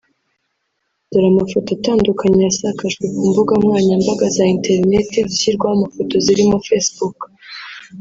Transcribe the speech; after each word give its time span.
Dore 1.09 1.27
amafoto 1.33 1.69
atandukanye 1.77 2.39
yasakajwe 2.47 3.03
ku 3.13 3.19
mbuga 3.29 3.51
nkoranyambaga 3.59 4.25
za 4.35 4.43
interinete 4.55 5.17
zishyirwaho 5.29 5.73
amafoto 5.77 6.13
zirimo 6.25 6.55
Facebook 6.67 7.17